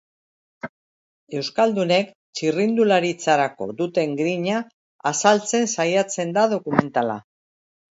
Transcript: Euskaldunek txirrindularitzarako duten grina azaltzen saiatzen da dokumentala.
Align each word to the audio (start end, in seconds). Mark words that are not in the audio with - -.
Euskaldunek 1.39 2.09
txirrindularitzarako 2.39 3.69
duten 3.83 4.17
grina 4.23 4.65
azaltzen 5.13 5.71
saiatzen 5.77 6.35
da 6.41 6.49
dokumentala. 6.57 7.23